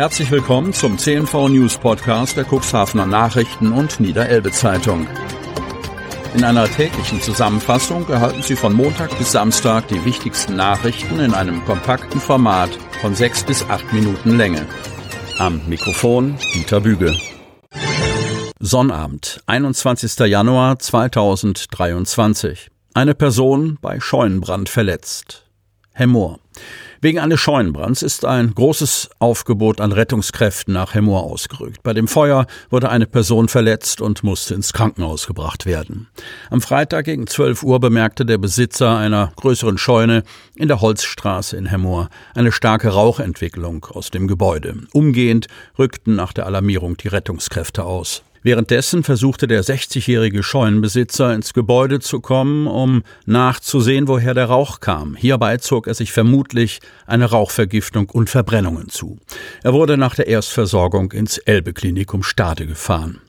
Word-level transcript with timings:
Herzlich 0.00 0.30
willkommen 0.30 0.72
zum 0.72 0.96
CNV 0.96 1.50
News 1.50 1.76
Podcast 1.76 2.34
der 2.34 2.46
Cuxhavener 2.50 3.04
Nachrichten 3.04 3.70
und 3.70 4.00
Niederelbe 4.00 4.50
Zeitung. 4.50 5.06
In 6.34 6.42
einer 6.42 6.64
täglichen 6.70 7.20
Zusammenfassung 7.20 8.08
erhalten 8.08 8.42
Sie 8.42 8.56
von 8.56 8.72
Montag 8.72 9.18
bis 9.18 9.32
Samstag 9.32 9.88
die 9.88 10.02
wichtigsten 10.06 10.56
Nachrichten 10.56 11.20
in 11.20 11.34
einem 11.34 11.62
kompakten 11.66 12.18
Format 12.18 12.70
von 13.02 13.14
sechs 13.14 13.44
bis 13.44 13.62
acht 13.68 13.92
Minuten 13.92 14.38
Länge. 14.38 14.64
Am 15.38 15.60
Mikrofon 15.68 16.38
Dieter 16.54 16.80
Büge. 16.80 17.14
Sonnabend, 18.58 19.42
21. 19.44 20.18
Januar 20.20 20.78
2023. 20.78 22.70
Eine 22.94 23.14
Person 23.14 23.76
bei 23.82 24.00
Scheunenbrand 24.00 24.70
verletzt. 24.70 25.44
Hemmoor. 25.92 26.38
Wegen 27.02 27.18
eines 27.18 27.40
Scheunenbrands 27.40 28.02
ist 28.02 28.26
ein 28.26 28.54
großes 28.54 29.08
Aufgebot 29.20 29.80
an 29.80 29.92
Rettungskräften 29.92 30.74
nach 30.74 30.94
Hemmoor 30.94 31.22
ausgerückt. 31.22 31.82
Bei 31.82 31.94
dem 31.94 32.08
Feuer 32.08 32.46
wurde 32.68 32.90
eine 32.90 33.06
Person 33.06 33.48
verletzt 33.48 34.02
und 34.02 34.22
musste 34.22 34.54
ins 34.54 34.74
Krankenhaus 34.74 35.26
gebracht 35.26 35.64
werden. 35.64 36.08
Am 36.50 36.60
Freitag 36.60 37.06
gegen 37.06 37.26
12 37.26 37.62
Uhr 37.62 37.80
bemerkte 37.80 38.26
der 38.26 38.36
Besitzer 38.36 38.98
einer 38.98 39.32
größeren 39.36 39.78
Scheune 39.78 40.24
in 40.56 40.68
der 40.68 40.82
Holzstraße 40.82 41.56
in 41.56 41.66
Hemmoor 41.66 42.10
eine 42.34 42.52
starke 42.52 42.88
Rauchentwicklung 42.88 43.86
aus 43.86 44.10
dem 44.10 44.28
Gebäude. 44.28 44.74
Umgehend 44.92 45.46
rückten 45.78 46.16
nach 46.16 46.34
der 46.34 46.44
Alarmierung 46.44 46.98
die 46.98 47.08
Rettungskräfte 47.08 47.84
aus. 47.84 48.24
Währenddessen 48.42 49.02
versuchte 49.02 49.46
der 49.46 49.62
60-jährige 49.62 50.42
Scheunenbesitzer 50.42 51.34
ins 51.34 51.52
Gebäude 51.52 52.00
zu 52.00 52.20
kommen, 52.20 52.66
um 52.66 53.02
nachzusehen, 53.26 54.08
woher 54.08 54.32
der 54.32 54.46
Rauch 54.46 54.80
kam. 54.80 55.14
Hierbei 55.14 55.58
zog 55.58 55.86
er 55.86 55.94
sich 55.94 56.12
vermutlich 56.12 56.80
eine 57.06 57.26
Rauchvergiftung 57.26 58.08
und 58.08 58.30
Verbrennungen 58.30 58.88
zu. 58.88 59.18
Er 59.62 59.74
wurde 59.74 59.98
nach 59.98 60.14
der 60.14 60.26
Erstversorgung 60.26 61.12
ins 61.12 61.36
Elbe-Klinikum 61.36 62.22
Stade 62.22 62.66
gefahren. 62.66 63.20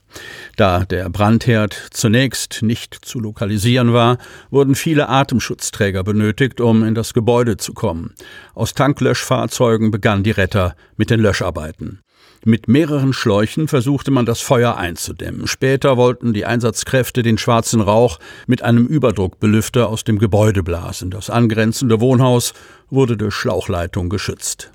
Da 0.57 0.85
der 0.85 1.09
Brandherd 1.09 1.89
zunächst 1.91 2.61
nicht 2.61 2.93
zu 3.01 3.19
lokalisieren 3.19 3.93
war, 3.93 4.17
wurden 4.49 4.75
viele 4.75 5.09
Atemschutzträger 5.09 6.03
benötigt, 6.03 6.61
um 6.61 6.83
in 6.83 6.95
das 6.95 7.13
Gebäude 7.13 7.57
zu 7.57 7.73
kommen. 7.73 8.13
Aus 8.53 8.73
Tanklöschfahrzeugen 8.73 9.91
begannen 9.91 10.23
die 10.23 10.31
Retter 10.31 10.75
mit 10.97 11.09
den 11.09 11.19
Löscharbeiten. 11.19 11.99
Mit 12.43 12.67
mehreren 12.67 13.13
Schläuchen 13.13 13.67
versuchte 13.67 14.09
man 14.09 14.25
das 14.25 14.41
Feuer 14.41 14.75
einzudämmen. 14.75 15.45
Später 15.45 15.95
wollten 15.95 16.33
die 16.33 16.45
Einsatzkräfte 16.45 17.21
den 17.21 17.37
schwarzen 17.37 17.81
Rauch 17.81 18.17
mit 18.47 18.63
einem 18.63 18.87
Überdruckbelüfter 18.87 19.87
aus 19.87 20.03
dem 20.03 20.17
Gebäude 20.17 20.63
blasen. 20.63 21.11
Das 21.11 21.29
angrenzende 21.29 22.01
Wohnhaus 22.01 22.53
wurde 22.89 23.15
durch 23.15 23.35
Schlauchleitung 23.35 24.09
geschützt. 24.09 24.71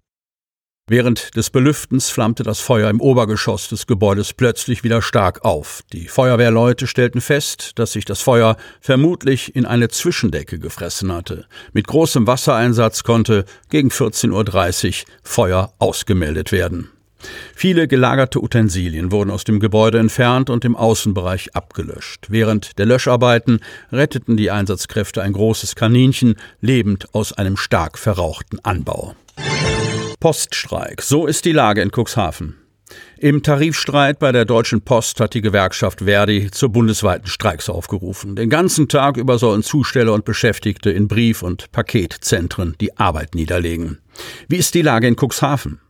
Während 0.88 1.34
des 1.34 1.50
Belüftens 1.50 2.10
flammte 2.10 2.44
das 2.44 2.60
Feuer 2.60 2.88
im 2.88 3.00
Obergeschoss 3.00 3.68
des 3.68 3.88
Gebäudes 3.88 4.32
plötzlich 4.32 4.84
wieder 4.84 5.02
stark 5.02 5.44
auf. 5.44 5.82
Die 5.92 6.06
Feuerwehrleute 6.06 6.86
stellten 6.86 7.20
fest, 7.20 7.72
dass 7.74 7.90
sich 7.90 8.04
das 8.04 8.20
Feuer 8.20 8.56
vermutlich 8.80 9.56
in 9.56 9.66
eine 9.66 9.88
Zwischendecke 9.88 10.60
gefressen 10.60 11.12
hatte. 11.12 11.46
Mit 11.72 11.88
großem 11.88 12.28
Wassereinsatz 12.28 13.02
konnte 13.02 13.44
gegen 13.68 13.88
14.30 13.88 14.30
Uhr 15.02 15.06
Feuer 15.24 15.74
ausgemeldet 15.80 16.52
werden. 16.52 16.92
Viele 17.54 17.88
gelagerte 17.88 18.42
Utensilien 18.42 19.10
wurden 19.10 19.30
aus 19.30 19.44
dem 19.44 19.60
Gebäude 19.60 19.98
entfernt 19.98 20.50
und 20.50 20.64
im 20.64 20.76
Außenbereich 20.76 21.54
abgelöscht. 21.54 22.26
Während 22.28 22.78
der 22.78 22.86
Löscharbeiten 22.86 23.60
retteten 23.90 24.36
die 24.36 24.50
Einsatzkräfte 24.50 25.22
ein 25.22 25.32
großes 25.32 25.74
Kaninchen 25.74 26.36
lebend 26.60 27.14
aus 27.14 27.32
einem 27.32 27.56
stark 27.56 27.98
verrauchten 27.98 28.58
Anbau. 28.62 29.14
Poststreik. 30.20 31.02
So 31.02 31.26
ist 31.26 31.44
die 31.44 31.52
Lage 31.52 31.82
in 31.82 31.90
Cuxhaven. 31.90 32.56
Im 33.18 33.42
Tarifstreit 33.42 34.18
bei 34.18 34.30
der 34.30 34.44
Deutschen 34.44 34.82
Post 34.82 35.20
hat 35.20 35.34
die 35.34 35.40
Gewerkschaft 35.40 36.02
Verdi 36.02 36.50
zu 36.50 36.70
bundesweiten 36.70 37.26
Streiks 37.26 37.68
aufgerufen. 37.68 38.36
Den 38.36 38.50
ganzen 38.50 38.88
Tag 38.88 39.16
über 39.16 39.38
sollen 39.38 39.62
Zusteller 39.62 40.12
und 40.12 40.24
Beschäftigte 40.24 40.90
in 40.90 41.08
Brief- 41.08 41.42
und 41.42 41.72
Paketzentren 41.72 42.76
die 42.80 42.96
Arbeit 42.96 43.34
niederlegen. 43.34 43.98
Wie 44.48 44.56
ist 44.56 44.74
die 44.74 44.82
Lage 44.82 45.08
in 45.08 45.16
Cuxhaven? 45.16 45.80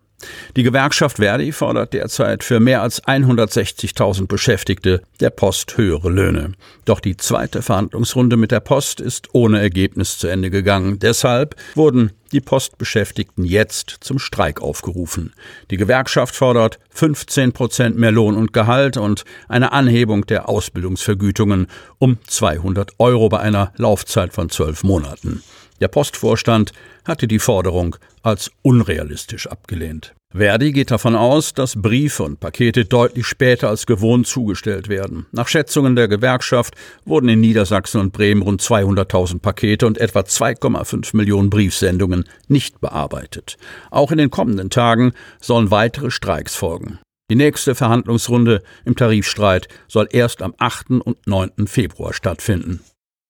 Die 0.56 0.62
Gewerkschaft 0.62 1.18
Verdi 1.18 1.52
fordert 1.52 1.92
derzeit 1.92 2.42
für 2.42 2.60
mehr 2.60 2.82
als 2.82 3.02
160.000 3.04 4.26
Beschäftigte 4.26 5.02
der 5.20 5.30
Post 5.30 5.76
höhere 5.76 6.08
Löhne. 6.08 6.52
Doch 6.86 7.00
die 7.00 7.16
zweite 7.16 7.60
Verhandlungsrunde 7.60 8.36
mit 8.36 8.50
der 8.50 8.60
Post 8.60 9.00
ist 9.00 9.28
ohne 9.32 9.60
Ergebnis 9.60 10.18
zu 10.18 10.28
Ende 10.28 10.50
gegangen. 10.50 10.98
Deshalb 10.98 11.56
wurden 11.74 12.12
die 12.32 12.40
Postbeschäftigten 12.40 13.44
jetzt 13.44 13.98
zum 14.00 14.18
Streik 14.18 14.60
aufgerufen. 14.60 15.32
Die 15.70 15.76
Gewerkschaft 15.76 16.34
fordert 16.34 16.78
15 16.90 17.52
Prozent 17.52 17.96
mehr 17.96 18.10
Lohn 18.10 18.36
und 18.36 18.52
Gehalt 18.52 18.96
und 18.96 19.24
eine 19.48 19.72
Anhebung 19.72 20.26
der 20.26 20.48
Ausbildungsvergütungen 20.48 21.68
um 21.98 22.18
200 22.26 22.92
Euro 22.98 23.28
bei 23.28 23.38
einer 23.38 23.72
Laufzeit 23.76 24.32
von 24.32 24.48
zwölf 24.48 24.82
Monaten. 24.82 25.42
Der 25.80 25.88
Postvorstand 25.88 26.72
hatte 27.04 27.28
die 27.28 27.38
Forderung 27.38 27.96
als 28.22 28.50
unrealistisch 28.62 29.46
abgelehnt. 29.46 30.14
Verdi 30.34 30.72
geht 30.72 30.90
davon 30.90 31.14
aus, 31.14 31.54
dass 31.54 31.80
Briefe 31.80 32.22
und 32.24 32.40
Pakete 32.40 32.84
deutlich 32.84 33.26
später 33.26 33.68
als 33.68 33.86
gewohnt 33.86 34.26
zugestellt 34.26 34.88
werden. 34.88 35.26
Nach 35.32 35.48
Schätzungen 35.48 35.96
der 35.96 36.08
Gewerkschaft 36.08 36.74
wurden 37.04 37.28
in 37.28 37.40
Niedersachsen 37.40 38.00
und 38.00 38.12
Bremen 38.12 38.42
rund 38.42 38.60
200.000 38.60 39.40
Pakete 39.40 39.86
und 39.86 39.98
etwa 39.98 40.20
2,5 40.20 41.16
Millionen 41.16 41.48
Briefsendungen 41.48 42.24
nicht 42.48 42.80
bearbeitet. 42.80 43.56
Auch 43.90 44.10
in 44.10 44.18
den 44.18 44.30
kommenden 44.30 44.68
Tagen 44.68 45.12
sollen 45.40 45.70
weitere 45.70 46.10
Streiks 46.10 46.54
folgen. 46.54 46.98
Die 47.30 47.36
nächste 47.36 47.74
Verhandlungsrunde 47.74 48.62
im 48.84 48.94
Tarifstreit 48.94 49.68
soll 49.88 50.08
erst 50.10 50.42
am 50.42 50.54
8. 50.58 50.90
und 51.02 51.26
9. 51.26 51.66
Februar 51.66 52.12
stattfinden. 52.12 52.80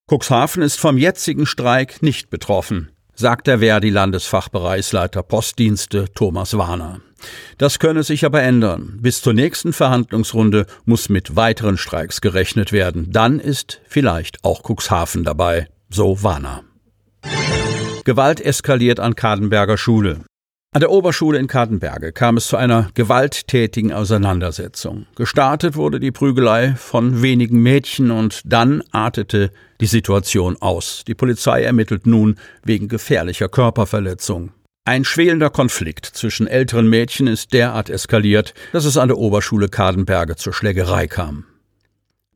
Cuxhaven 0.08 0.62
ist 0.62 0.78
vom 0.78 0.98
jetzigen 0.98 1.46
Streik 1.46 2.00
nicht 2.00 2.30
betroffen, 2.30 2.92
sagt 3.16 3.48
der 3.48 3.58
Verdi-Landesfachbereichsleiter 3.58 5.24
Postdienste 5.24 6.04
Thomas 6.14 6.56
Warner. 6.56 7.00
Das 7.58 7.80
könne 7.80 8.04
sich 8.04 8.24
aber 8.24 8.40
ändern. 8.40 8.98
Bis 9.00 9.20
zur 9.20 9.32
nächsten 9.32 9.72
Verhandlungsrunde 9.72 10.66
muss 10.84 11.08
mit 11.08 11.34
weiteren 11.34 11.76
Streiks 11.76 12.20
gerechnet 12.20 12.70
werden. 12.70 13.10
Dann 13.10 13.40
ist 13.40 13.80
vielleicht 13.88 14.44
auch 14.44 14.62
Cuxhaven 14.62 15.24
dabei, 15.24 15.66
so 15.90 16.22
Warner. 16.22 16.62
Gewalt 18.04 18.40
eskaliert 18.40 19.00
an 19.00 19.16
Kadenberger 19.16 19.76
Schule. 19.76 20.20
An 20.76 20.80
der 20.80 20.90
Oberschule 20.90 21.38
in 21.38 21.46
Kartenberge 21.46 22.12
kam 22.12 22.36
es 22.36 22.48
zu 22.48 22.58
einer 22.58 22.90
gewalttätigen 22.92 23.94
Auseinandersetzung. 23.94 25.06
Gestartet 25.16 25.74
wurde 25.74 26.00
die 26.00 26.10
Prügelei 26.10 26.74
von 26.76 27.22
wenigen 27.22 27.62
Mädchen 27.62 28.10
und 28.10 28.42
dann 28.44 28.82
artete 28.90 29.52
die 29.80 29.86
Situation 29.86 30.58
aus. 30.60 31.02
Die 31.06 31.14
Polizei 31.14 31.62
ermittelt 31.62 32.06
nun 32.06 32.36
wegen 32.62 32.88
gefährlicher 32.88 33.48
Körperverletzung. 33.48 34.52
Ein 34.84 35.06
schwelender 35.06 35.48
Konflikt 35.48 36.04
zwischen 36.04 36.46
älteren 36.46 36.90
Mädchen 36.90 37.26
ist 37.26 37.54
derart 37.54 37.88
eskaliert, 37.88 38.52
dass 38.72 38.84
es 38.84 38.98
an 38.98 39.08
der 39.08 39.16
Oberschule 39.16 39.70
Kadenberge 39.70 40.36
zur 40.36 40.52
Schlägerei 40.52 41.06
kam. 41.06 41.46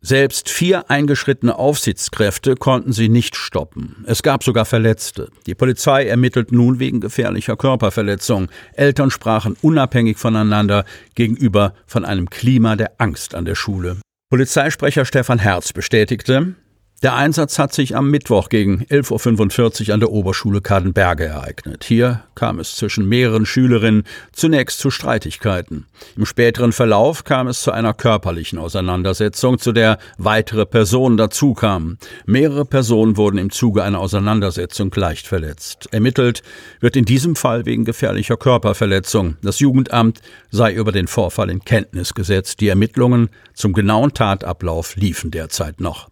Selbst 0.03 0.49
vier 0.49 0.91
eingeschrittene 0.91 1.59
Aufsichtskräfte 1.59 2.55
konnten 2.55 2.93
sie 2.93 3.11
nicht 3.11 3.37
stoppen. 3.37 4.03
Es 4.07 4.23
gab 4.23 4.43
sogar 4.43 4.65
Verletzte. 4.65 5.29
Die 5.47 5.55
Polizei 5.55 6.07
ermittelt 6.07 6.53
nun 6.53 6.79
wegen 6.79 7.01
gefährlicher 7.01 7.57
Körperverletzung. 7.57 8.49
Eltern 8.73 9.11
sprachen 9.11 9.59
unabhängig 9.61 10.17
voneinander 10.17 10.87
gegenüber 11.15 11.75
von 11.87 12.07
einem 12.07 12.31
Klima 12.31 12.77
der 12.77 12.93
Angst 12.97 13.35
an 13.35 13.45
der 13.45 13.55
Schule. 13.55 13.99
Polizeisprecher 14.31 15.05
Stefan 15.05 15.39
Herz 15.39 15.75
bestätigte, 15.75 16.55
der 17.03 17.15
Einsatz 17.15 17.59
hat 17.59 17.73
sich 17.73 17.97
am 17.97 18.11
Mittwoch 18.11 18.51
gegen 18.51 18.83
11.45 18.83 19.89
Uhr 19.89 19.95
an 19.95 20.01
der 20.01 20.13
Oberschule 20.13 20.61
Kadenberge 20.61 21.25
ereignet. 21.25 21.85
Hier 21.85 22.25
kam 22.35 22.59
es 22.59 22.77
zwischen 22.77 23.09
mehreren 23.09 23.47
Schülerinnen 23.47 24.05
zunächst 24.33 24.81
zu 24.81 24.91
Streitigkeiten. 24.91 25.87
Im 26.17 26.27
späteren 26.27 26.73
Verlauf 26.73 27.25
kam 27.25 27.49
es 27.49 27.63
zu 27.63 27.73
einer 27.73 27.95
körperlichen 27.95 28.59
Auseinandersetzung, 28.59 29.59
zu 29.59 29.73
der 29.73 29.97
weitere 30.19 30.67
Personen 30.67 31.17
dazukamen. 31.17 31.99
Mehrere 32.27 32.67
Personen 32.67 33.17
wurden 33.17 33.39
im 33.39 33.51
Zuge 33.51 33.83
einer 33.83 34.01
Auseinandersetzung 34.01 34.93
leicht 34.95 35.27
verletzt. 35.27 35.89
Ermittelt 35.93 36.43
wird 36.81 36.97
in 36.97 37.07
diesem 37.07 37.35
Fall 37.35 37.65
wegen 37.65 37.87
gefährlicher 37.87 38.37
Körperverletzung. 38.37 39.39
Das 39.41 39.59
Jugendamt 39.59 40.21
sei 40.51 40.75
über 40.75 40.93
den 40.93 41.07
Vorfall 41.07 41.49
in 41.49 41.65
Kenntnis 41.65 42.13
gesetzt. 42.13 42.61
Die 42.61 42.69
Ermittlungen 42.69 43.31
zum 43.55 43.73
genauen 43.73 44.13
Tatablauf 44.13 44.97
liefen 44.97 45.31
derzeit 45.31 45.81
noch. 45.81 46.11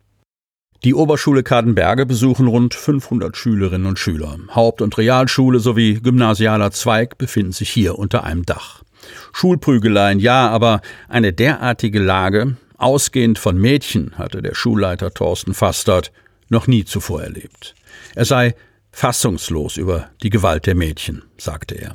Die 0.84 0.94
Oberschule 0.94 1.42
Kadenberge 1.42 2.06
besuchen 2.06 2.46
rund 2.46 2.72
500 2.72 3.36
Schülerinnen 3.36 3.86
und 3.86 3.98
Schüler. 3.98 4.36
Haupt- 4.54 4.80
und 4.80 4.96
Realschule 4.96 5.58
sowie 5.58 5.94
gymnasialer 5.94 6.70
Zweig 6.70 7.18
befinden 7.18 7.52
sich 7.52 7.68
hier 7.68 7.98
unter 7.98 8.22
einem 8.22 8.46
Dach. 8.46 8.84
Schulprügeleien 9.32 10.20
ja, 10.20 10.48
aber 10.48 10.80
eine 11.08 11.32
derartige 11.32 11.98
Lage, 11.98 12.56
ausgehend 12.76 13.40
von 13.40 13.58
Mädchen, 13.58 14.16
hatte 14.16 14.40
der 14.40 14.54
Schulleiter 14.54 15.12
Thorsten 15.12 15.52
Fastert 15.52 16.12
noch 16.48 16.68
nie 16.68 16.84
zuvor 16.84 17.22
erlebt. 17.22 17.74
Er 18.14 18.24
sei 18.24 18.54
fassungslos 18.92 19.76
über 19.76 20.10
die 20.22 20.30
Gewalt 20.30 20.66
der 20.66 20.76
Mädchen, 20.76 21.24
sagte 21.38 21.74
er. 21.74 21.94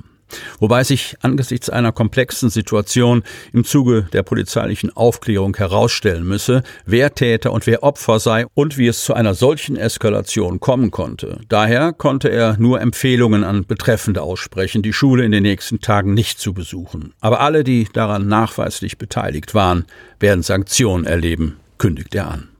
Wobei 0.63 0.85
sich 0.85 1.17
angesichts 1.19 1.69
einer 1.69 1.91
komplexen 1.91 2.49
Situation 2.49 3.23
im 3.51 3.65
Zuge 3.65 4.07
der 4.13 4.23
polizeilichen 4.23 4.95
Aufklärung 4.95 5.57
herausstellen 5.57 6.23
müsse, 6.23 6.63
wer 6.85 7.13
Täter 7.13 7.51
und 7.51 7.67
wer 7.67 7.83
Opfer 7.83 8.17
sei 8.21 8.45
und 8.53 8.77
wie 8.77 8.87
es 8.87 9.03
zu 9.03 9.13
einer 9.13 9.33
solchen 9.33 9.75
Eskalation 9.75 10.61
kommen 10.61 10.89
konnte. 10.89 11.41
Daher 11.49 11.91
konnte 11.91 12.29
er 12.29 12.55
nur 12.59 12.79
Empfehlungen 12.79 13.43
an 13.43 13.65
Betreffende 13.65 14.21
aussprechen, 14.21 14.83
die 14.83 14.93
Schule 14.93 15.25
in 15.25 15.33
den 15.33 15.43
nächsten 15.43 15.81
Tagen 15.81 16.13
nicht 16.13 16.39
zu 16.39 16.53
besuchen. 16.53 17.11
Aber 17.19 17.41
alle, 17.41 17.65
die 17.65 17.89
daran 17.91 18.29
nachweislich 18.29 18.97
beteiligt 18.97 19.53
waren, 19.53 19.83
werden 20.21 20.43
Sanktionen 20.43 21.05
erleben, 21.05 21.57
kündigt 21.77 22.15
er 22.15 22.31
an. 22.31 22.52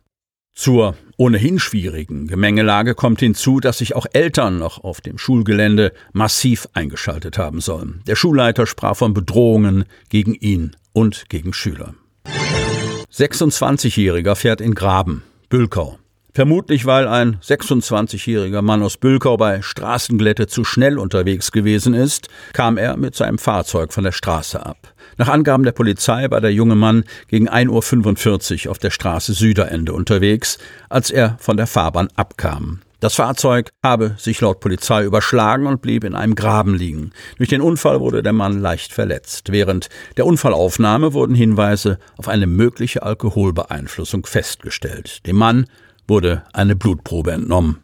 Zur 0.56 0.96
ohnehin 1.18 1.58
schwierigen 1.58 2.28
Gemengelage 2.28 2.94
kommt 2.94 3.22
hinzu, 3.22 3.60
dass 3.60 3.80
sich 3.80 3.96
auch 3.96 4.06
Eltern 4.14 4.60
noch 4.60 4.84
auf 4.84 5.02
dem 5.02 5.18
Schulgelände 5.18 5.94
massiv 6.12 6.68
eingeschaltet 6.74 7.38
haben 7.38 7.60
sollen. 7.60 8.02
Der 8.06 8.16
Schulleiter 8.16 8.68
sprach 8.68 8.96
von 8.96 9.14
Bedrohungen 9.14 9.86
gegen 10.10 10.36
ihn 10.36 10.76
und 10.92 11.26
gegen 11.30 11.54
Schüler. 11.54 11.96
26-Jähriger 13.12 14.36
fährt 14.36 14.62
in 14.62 14.76
Graben, 14.76 15.24
Bülkau. 15.50 15.98
Vermutlich, 16.36 16.88
weil 16.88 17.08
ein 17.08 17.38
26-jähriger 17.42 18.64
Mann 18.64 18.82
aus 18.82 18.98
Bülkau 18.98 19.38
bei 19.38 19.62
Straßenglätte 19.62 20.48
zu 20.48 20.64
schnell 20.64 20.98
unterwegs 20.98 21.52
gewesen 21.52 21.94
ist, 21.94 22.28
kam 22.54 22.78
er 22.78 22.98
mit 22.98 23.16
seinem 23.16 23.38
Fahrzeug 23.38 23.94
von 23.94 24.04
der 24.04 24.14
Straße 24.14 24.66
ab. 24.66 24.93
Nach 25.18 25.28
Angaben 25.28 25.64
der 25.64 25.72
Polizei 25.72 26.30
war 26.30 26.42
der 26.42 26.54
junge 26.54 26.76
Mann 26.76 27.04
gegen 27.28 27.50
1.45 27.50 28.66
Uhr 28.66 28.72
auf 28.72 28.80
der 28.80 28.92
Straße 28.92 29.34
Süderende 29.34 29.94
unterwegs, 29.94 30.58
als 30.90 31.12
er 31.12 31.38
von 31.40 31.58
der 31.58 31.68
Fahrbahn 31.68 32.10
abkam. 32.16 32.82
Das 33.04 33.16
Fahrzeug 33.16 33.72
habe 33.84 34.16
sich 34.18 34.40
laut 34.40 34.62
Polizei 34.62 35.04
überschlagen 35.04 35.68
und 35.68 35.82
blieb 35.82 36.06
in 36.06 36.16
einem 36.16 36.36
Graben 36.36 36.74
liegen. 36.74 37.12
Durch 37.38 37.50
den 37.50 37.60
Unfall 37.60 38.00
wurde 38.00 38.24
der 38.24 38.32
Mann 38.32 38.62
leicht 38.62 38.94
verletzt. 38.94 39.52
Während 39.52 39.90
der 40.16 40.26
Unfallaufnahme 40.26 41.12
wurden 41.12 41.36
Hinweise 41.36 42.00
auf 42.16 42.30
eine 42.30 42.48
mögliche 42.48 43.04
Alkoholbeeinflussung 43.04 44.26
festgestellt. 44.26 45.28
Dem 45.28 45.36
Mann 45.36 45.66
wurde 46.08 46.44
eine 46.54 46.78
Blutprobe 46.78 47.34
entnommen. 47.34 47.84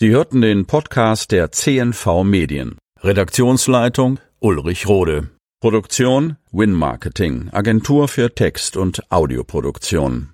Sie 0.00 0.08
hörten 0.08 0.40
den 0.40 0.64
Podcast 0.64 1.32
der 1.32 1.52
CNV 1.52 2.22
Medien. 2.24 2.78
Redaktionsleitung 3.02 4.18
Ulrich 4.46 4.86
Rode. 4.86 5.30
Produktion 5.60 6.36
Win 6.52 6.72
Marketing, 6.72 7.48
Agentur 7.50 8.06
für 8.06 8.32
Text- 8.32 8.76
und 8.76 9.10
Audioproduktion. 9.10 10.28